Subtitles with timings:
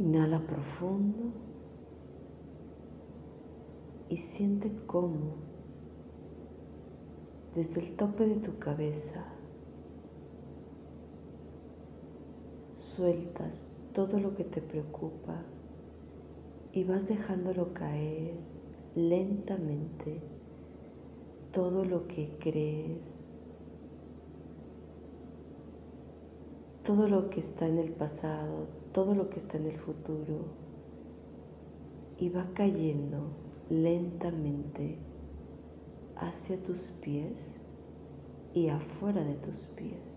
[0.00, 1.24] Inhala profundo
[4.08, 5.34] y siente cómo
[7.54, 9.22] desde el tope de tu cabeza
[12.76, 15.42] sueltas todo lo que te preocupa
[16.72, 18.32] y vas dejándolo caer
[18.94, 20.22] lentamente
[21.52, 23.38] todo lo que crees,
[26.84, 30.46] todo lo que está en el pasado, todo lo que está en el futuro
[32.18, 33.30] y va cayendo
[33.68, 34.98] lentamente
[36.16, 37.54] hacia tus pies
[38.52, 40.09] y afuera de tus pies.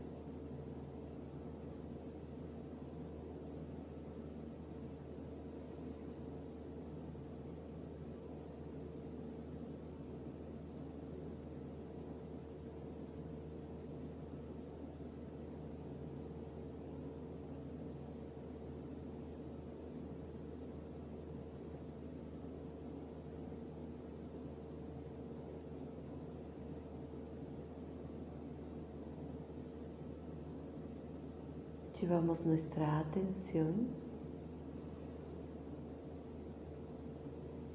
[32.03, 33.87] Llevamos nuestra atención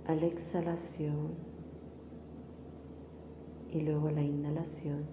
[0.05, 1.31] a la exhalación
[3.71, 5.06] y luego a la inhalación.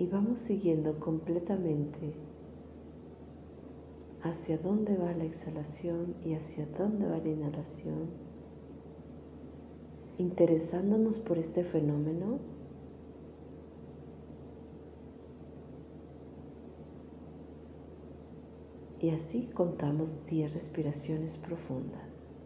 [0.00, 2.14] Y vamos siguiendo completamente
[4.22, 8.25] hacia dónde va la exhalación y hacia dónde va la inhalación
[10.18, 12.40] interesándonos por este fenómeno,
[18.98, 22.36] y así contamos 10 respiraciones profundas.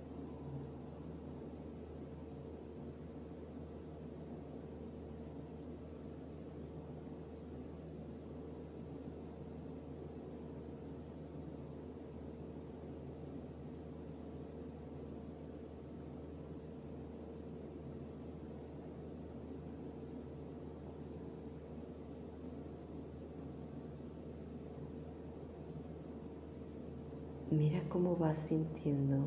[27.50, 29.26] Mira cómo vas sintiendo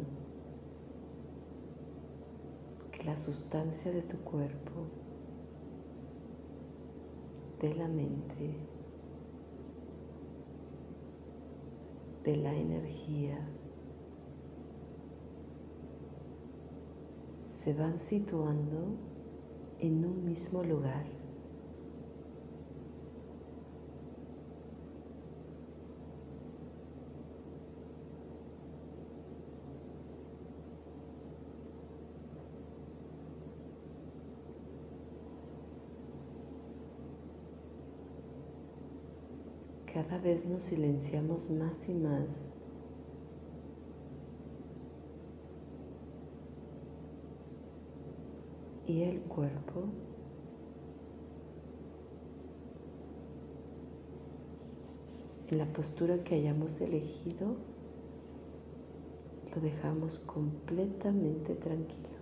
[2.91, 4.72] que la sustancia de tu cuerpo,
[7.59, 8.57] de la mente,
[12.23, 13.38] de la energía,
[17.45, 18.97] se van situando
[19.78, 21.05] en un mismo lugar.
[39.94, 42.45] cada vez nos silenciamos más y más.
[48.88, 49.84] Y el cuerpo
[55.51, 57.55] en la postura que hayamos elegido
[59.53, 62.12] lo dejamos completamente tranquilo.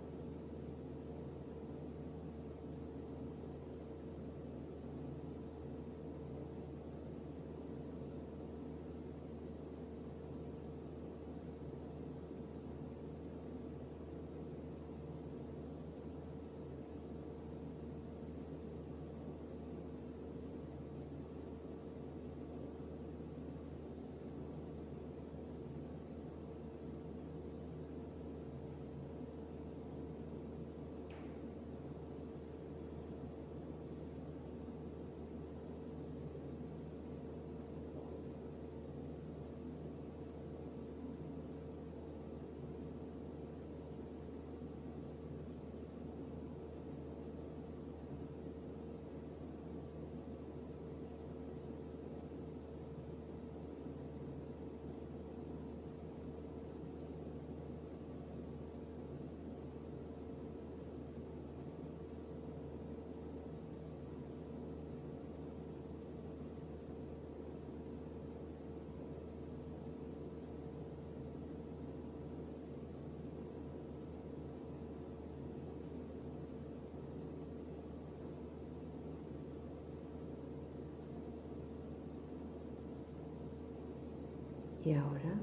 [84.83, 85.39] Y ahora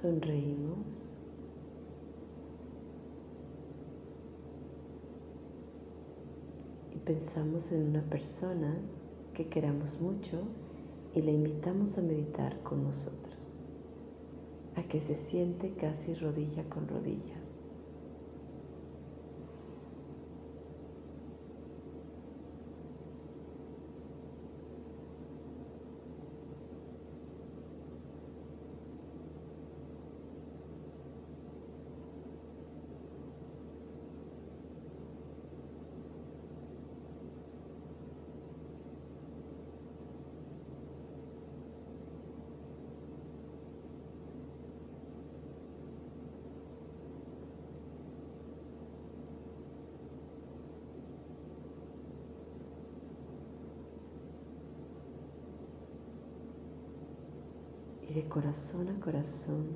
[0.00, 1.06] sonreímos.
[6.94, 8.76] Y pensamos en una persona
[9.34, 10.42] que queramos mucho
[11.14, 13.54] y la invitamos a meditar con nosotros,
[14.76, 17.36] a que se siente casi rodilla con rodilla.
[58.30, 59.66] Corazón a corazón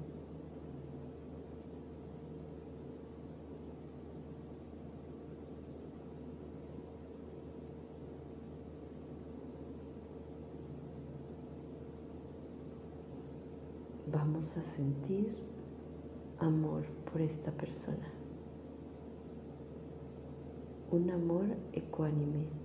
[14.07, 15.37] vamos a sentir
[16.39, 18.09] amor por esta persona.
[20.93, 22.65] Un amor ecuánime.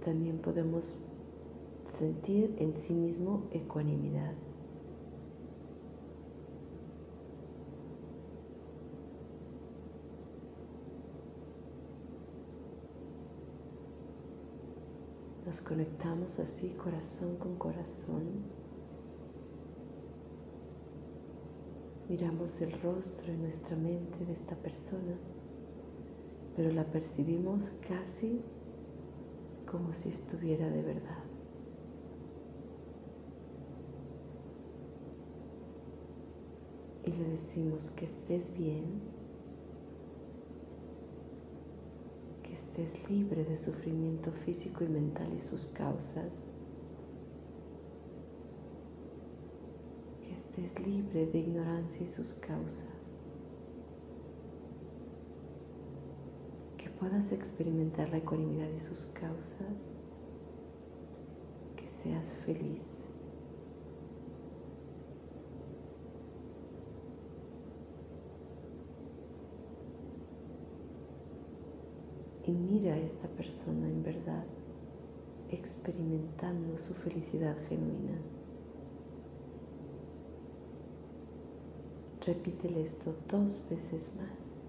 [0.00, 0.96] también podemos
[1.90, 4.34] sentir en sí mismo ecuanimidad.
[15.44, 18.44] Nos conectamos así corazón con corazón.
[22.08, 25.18] Miramos el rostro en nuestra mente de esta persona,
[26.56, 28.42] pero la percibimos casi
[29.66, 31.29] como si estuviera de verdad.
[37.10, 38.84] Y le decimos que estés bien,
[42.44, 46.52] que estés libre de sufrimiento físico y mental y sus causas,
[50.22, 53.00] que estés libre de ignorancia y sus causas.
[57.00, 59.94] puedas experimentar la ecuanimidad y sus causas,
[61.74, 63.08] que seas feliz.
[72.46, 74.46] Y mira a esta persona en verdad
[75.50, 78.16] experimentando su felicidad genuina.
[82.26, 84.59] Repítele esto dos veces más.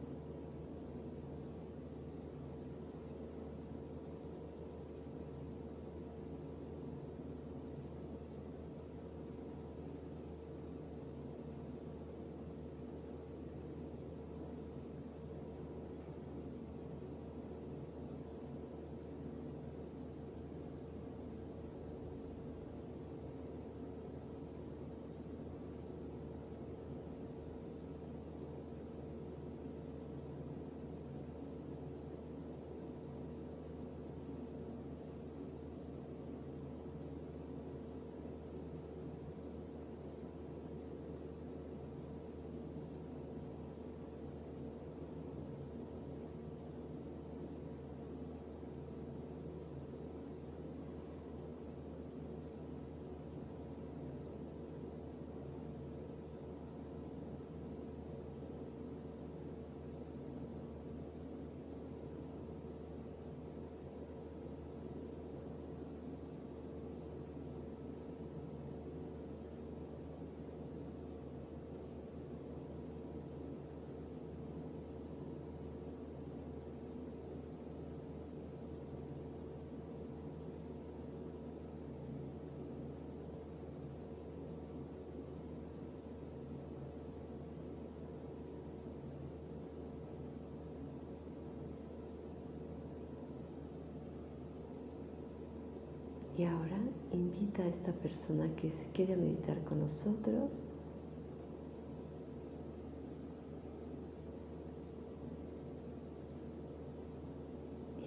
[96.41, 96.79] Y ahora
[97.11, 100.57] invita a esta persona que se quede a meditar con nosotros.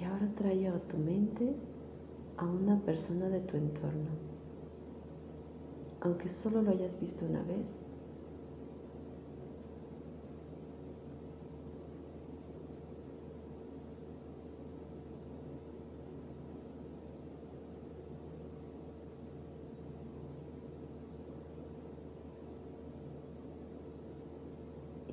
[0.00, 1.54] Y ahora trae a tu mente
[2.36, 4.10] a una persona de tu entorno.
[6.00, 7.84] Aunque solo lo hayas visto una vez,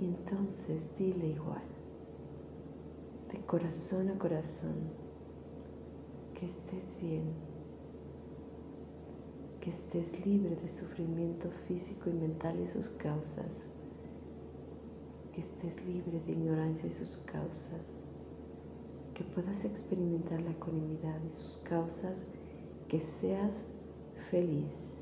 [0.02, 1.62] Y entonces dile igual.
[3.32, 4.76] de corazón a corazón,
[6.34, 7.34] que estés bien,
[9.60, 13.68] que estés libre de sufrimiento físico y mental y sus causas,
[15.34, 18.02] que estés libre de ignorancia y sus causas,
[19.14, 22.26] que puedas experimentar la ecuanimidad y sus causas,
[22.88, 23.64] que seas
[24.30, 25.01] feliz.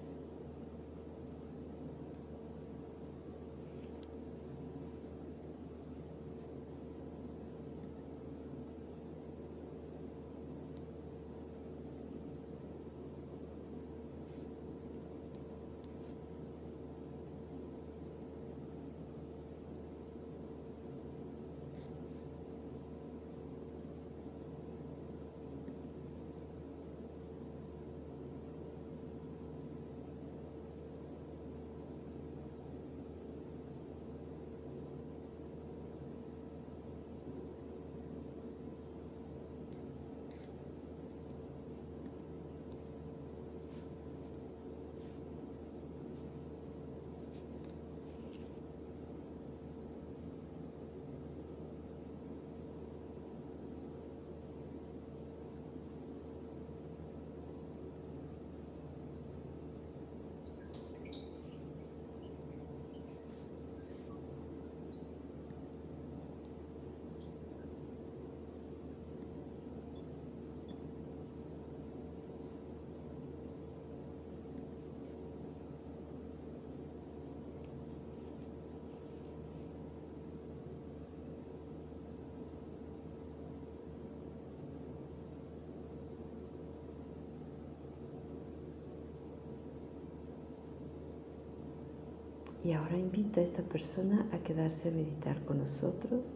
[92.70, 96.36] Y ahora invita a esta persona a quedarse a meditar con nosotros.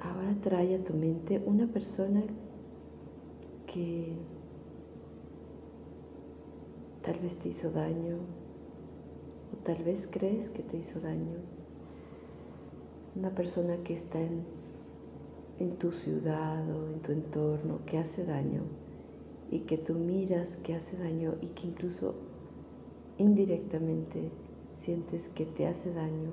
[0.00, 2.22] Ahora trae a tu mente una persona
[3.66, 4.16] que
[7.02, 8.16] tal vez te hizo daño
[9.52, 11.40] o tal vez crees que te hizo daño.
[13.14, 14.46] Una persona que está en,
[15.58, 18.62] en tu ciudad o en tu entorno que hace daño
[19.50, 22.14] y que tú miras que hace daño y que incluso
[23.18, 24.30] indirectamente
[24.72, 26.30] sientes que te hace daño.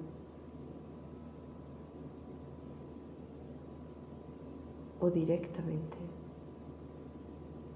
[4.99, 5.97] O directamente.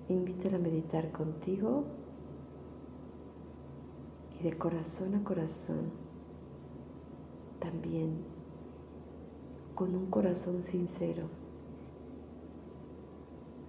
[0.10, 1.84] Invítala a meditar contigo
[4.40, 5.92] y de corazón a corazón
[7.60, 8.24] también
[9.76, 11.28] con un corazón sincero.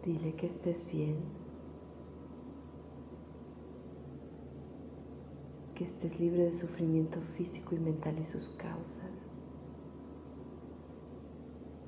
[0.04, 1.37] Dile que estés bien.
[5.78, 9.28] Que estés libre de sufrimiento físico y mental y sus causas,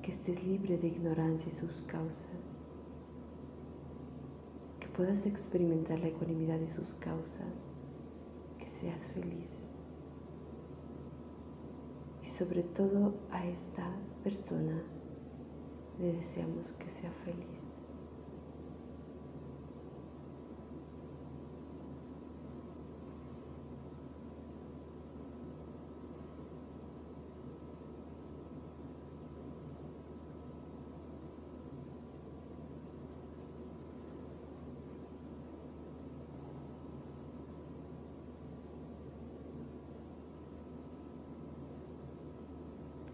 [0.01, 2.57] que estés libre de ignorancia y sus causas,
[4.79, 7.65] que puedas experimentar la ecuanimidad y sus causas,
[8.59, 9.65] que seas feliz.
[12.23, 13.93] Y sobre todo a esta
[14.23, 14.81] persona
[15.99, 17.81] le deseamos que sea feliz.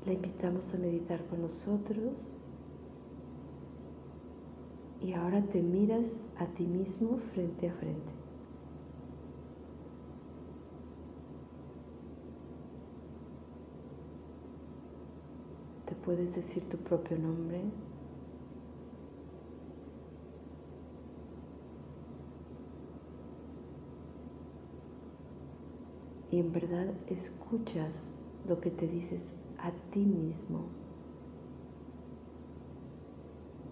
[0.07, 0.13] La
[0.47, 2.31] invitamos a meditar con nosotros
[5.01, 8.13] y ahora te miras a ti mismo frente a frente.
[15.85, 17.61] Te puedes decir tu propio nombre.
[26.31, 28.11] Y en verdad escuchas
[28.47, 30.65] lo que te dices a ti mismo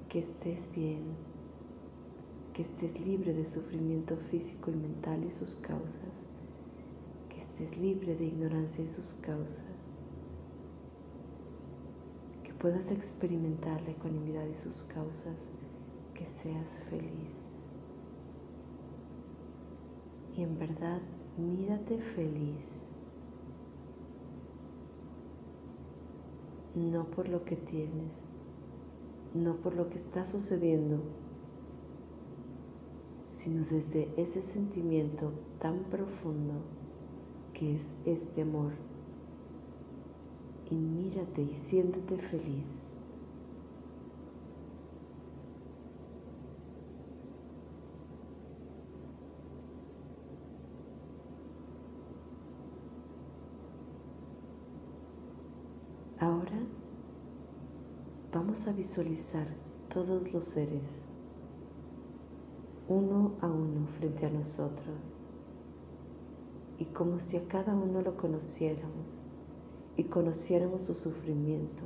[0.09, 1.03] que estés bien,
[2.53, 6.25] que estés libre de sufrimiento físico y mental y sus causas,
[7.29, 9.65] que estés libre de ignorancia y sus causas,
[12.43, 15.49] que puedas experimentar la ecuanimidad y sus causas,
[16.13, 17.65] que seas feliz.
[20.37, 21.01] Y en verdad,
[21.37, 22.84] mírate feliz
[26.75, 28.23] no por lo que tienes,
[29.33, 31.01] no por lo que está sucediendo,
[33.25, 36.53] sino desde ese sentimiento tan profundo
[37.53, 38.73] que es este amor
[40.69, 42.84] y mírate y siéntete feliz.
[56.35, 56.59] Ahora
[58.33, 59.47] vamos a visualizar
[59.87, 61.01] todos los seres
[62.89, 65.21] uno a uno frente a nosotros
[66.77, 69.17] y como si a cada uno lo conociéramos
[69.95, 71.83] y conociéramos su sufrimiento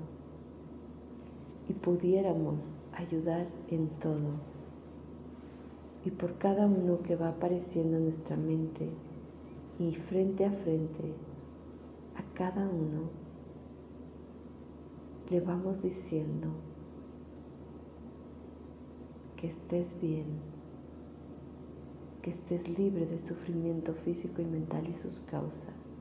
[1.67, 4.31] y pudiéramos ayudar en todo.
[6.05, 8.89] Y por cada uno que va apareciendo en nuestra mente
[9.77, 11.13] y frente a frente
[12.15, 13.28] a cada uno,
[15.29, 16.49] le vamos diciendo
[19.37, 20.25] que estés bien,
[22.21, 25.99] que estés libre de sufrimiento físico y mental y sus causas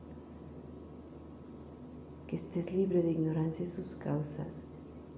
[2.29, 4.61] que estés libre de ignorancia y sus causas,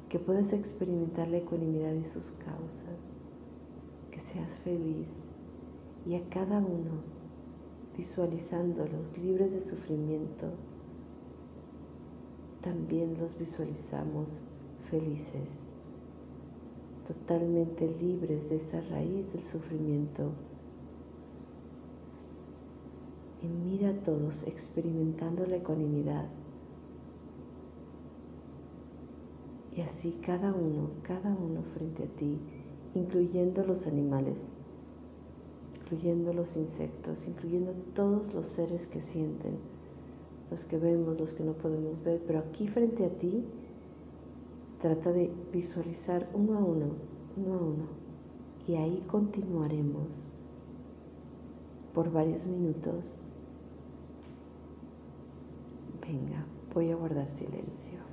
[0.07, 3.01] que puedas experimentar la ecuanimidad y sus causas,
[4.11, 5.25] que seas feliz
[6.05, 7.03] y a cada uno
[7.97, 10.53] visualizándolos libres de sufrimiento,
[12.61, 14.39] también los visualizamos
[14.89, 15.67] felices,
[17.05, 20.31] totalmente libres de esa raíz del sufrimiento.
[23.41, 26.29] Y mira a todos experimentando la ecuanimidad
[29.75, 32.37] Y así cada uno, cada uno frente a ti,
[32.93, 34.49] incluyendo los animales,
[35.75, 39.57] incluyendo los insectos, incluyendo todos los seres que sienten,
[40.51, 43.45] los que vemos, los que no podemos ver, pero aquí frente a ti,
[44.79, 46.87] trata de visualizar uno a uno,
[47.37, 47.85] uno a uno,
[48.67, 50.29] y ahí continuaremos
[51.93, 53.31] por varios minutos.
[56.05, 58.10] Venga, voy a guardar silencio.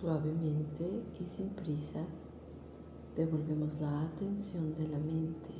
[0.00, 2.02] Suavemente y sin prisa,
[3.16, 5.50] devolvemos la atención de la mente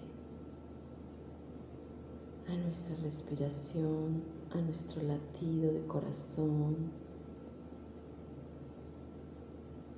[2.48, 4.22] a nuestra respiración,
[4.53, 6.74] a nuestro latido de corazón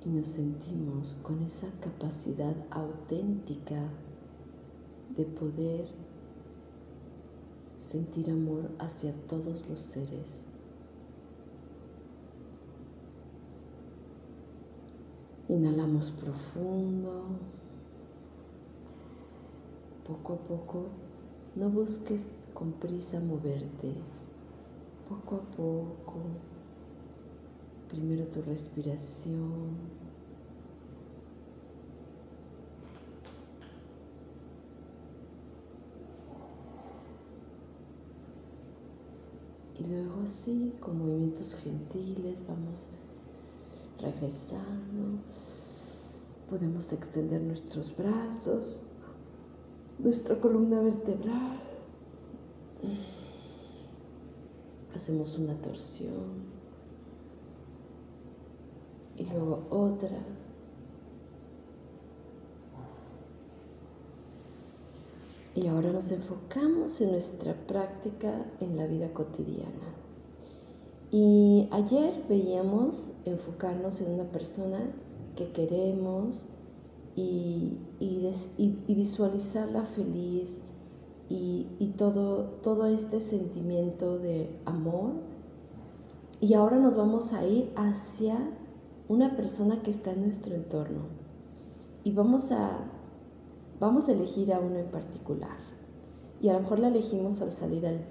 [0.05, 3.87] y nos sentimos con esa capacidad auténtica
[5.15, 5.87] de poder
[7.79, 10.52] sentir amor hacia todos los seres.
[15.53, 17.25] Inhalamos profundo.
[20.07, 20.85] Poco a poco,
[21.55, 23.93] no busques con prisa moverte.
[25.07, 26.21] Poco a poco,
[27.87, 29.77] primero tu respiración.
[39.77, 42.89] Y luego así, con movimientos gentiles, vamos
[44.03, 45.19] regresando.
[46.49, 48.79] Podemos extender nuestros brazos,
[49.99, 51.59] nuestra columna vertebral.
[54.95, 56.53] Hacemos una torsión
[59.17, 60.17] y luego otra.
[65.55, 70.02] Y ahora nos enfocamos en nuestra práctica en la vida cotidiana.
[71.13, 74.79] Y ayer veíamos enfocarnos en una persona
[75.35, 76.43] que queremos
[77.15, 77.77] y,
[78.87, 80.57] visualizarla feliz
[81.29, 85.11] y, todo, todo este sentimiento de amor.
[86.41, 88.35] Y ahora nos vamos a ir hacia
[89.07, 91.01] una persona que está en nuestro entorno
[92.03, 92.79] y vamos a,
[93.79, 95.57] vamos a elegir a uno en particular.
[96.41, 98.01] Y a lo mejor la elegimos al salir al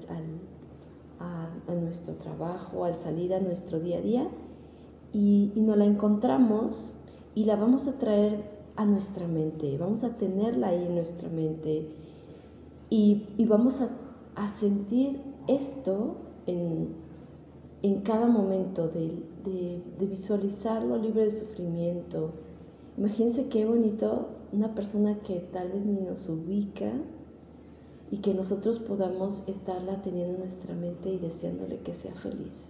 [1.68, 4.28] a, nuestro trabajo, al salir a nuestro día a día
[5.12, 6.92] y, nos la encontramos
[7.34, 8.44] y la vamos a traer
[8.76, 11.88] a nuestra mente, vamos a tenerla ahí en nuestra mente
[12.90, 16.88] y, vamos a, sentir esto en,
[17.82, 19.08] en cada momento de,
[19.44, 22.30] de, de, visualizarlo libre de sufrimiento.
[22.96, 26.92] Imagínense qué bonito una persona que tal vez ni nos ubica,
[28.12, 32.66] y que nosotros podamos estarla teniendo en nuestra mente y deseándole que sea feliz.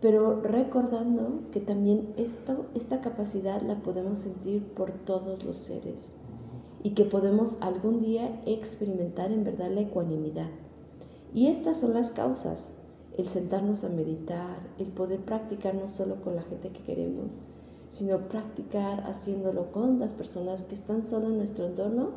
[0.00, 6.12] Pero recordando que también esta capacidad la podemos sentir por todos los seres
[6.82, 10.50] y que podemos algún día experimentar en verdad la ecuanimidad.
[11.34, 12.74] Y estas son las causas,
[13.16, 17.32] el sentarnos a meditar, el poder practicar no solo con la gente que queremos,
[17.90, 22.10] sino practicar haciéndolo con las personas que están solo en nuestro entorno.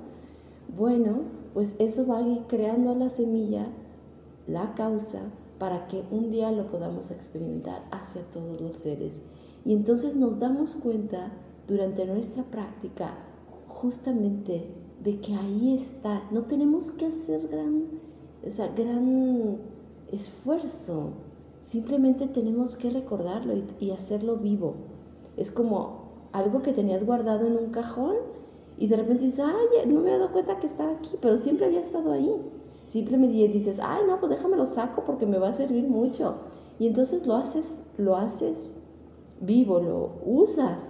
[0.78, 3.68] Bueno, pues eso va a ir creando la semilla,
[4.48, 5.22] la causa,
[5.60, 9.22] para que un día lo podamos experimentar hacia todos los seres.
[9.66, 11.32] Y entonces nos damos cuenta
[11.68, 13.14] durante nuestra práctica
[13.68, 14.66] justamente
[15.04, 16.24] de que ahí está.
[16.32, 17.88] No tenemos que hacer gran,
[18.76, 19.58] gran
[20.12, 21.10] esfuerzo.
[21.64, 24.76] Simplemente tenemos que recordarlo y hacerlo vivo.
[25.36, 28.16] Es como algo que tenías guardado en un cajón
[28.82, 31.68] y de repente dices, ay, no me he dado cuenta que estaba aquí, pero siempre
[31.68, 32.36] había estado ahí.
[32.88, 36.38] Simplemente dices, ay, no, pues déjame lo saco porque me va a servir mucho.
[36.80, 38.72] Y entonces lo haces, lo haces
[39.40, 40.82] vivo, lo usas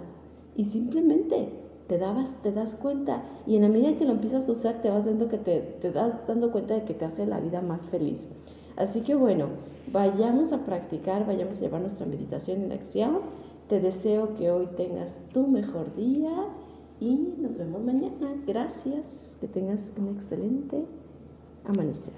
[0.55, 1.49] y simplemente
[1.87, 3.25] te, dabas, te das cuenta.
[3.45, 5.91] Y en la medida que lo empiezas a usar, te vas dando que te, te
[5.91, 8.25] das dando cuenta de que te hace la vida más feliz.
[8.77, 9.47] Así que bueno,
[9.91, 13.19] vayamos a practicar, vayamos a llevar nuestra meditación en acción.
[13.67, 16.31] Te deseo que hoy tengas tu mejor día
[17.01, 18.35] y nos vemos mañana.
[18.47, 19.37] Gracias.
[19.41, 20.85] Que tengas un excelente
[21.65, 22.13] amanecer.